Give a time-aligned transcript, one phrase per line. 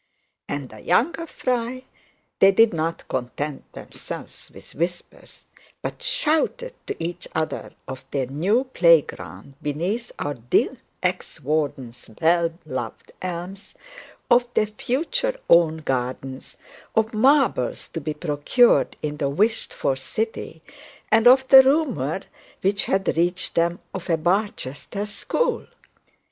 [0.49, 1.83] And the younger fry,
[2.39, 5.43] they did not content themselves with whispers,
[5.83, 12.51] but shouted to each other of their new playground beneath our dear ex warden's well
[12.65, 13.75] loved elms,
[14.31, 16.57] of their future own gardens,
[16.95, 20.63] of marbles to be procured in the wished for city,
[21.11, 22.21] and of the rumour
[22.61, 25.67] which had reached them of a Barchester school.